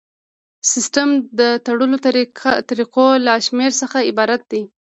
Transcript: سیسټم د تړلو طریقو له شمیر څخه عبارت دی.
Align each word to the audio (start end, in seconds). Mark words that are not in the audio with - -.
سیسټم 0.71 1.09
د 1.39 1.41
تړلو 1.65 1.97
طریقو 2.69 3.07
له 3.25 3.33
شمیر 3.45 3.71
څخه 3.81 3.97
عبارت 4.09 4.41
دی. 4.51 4.61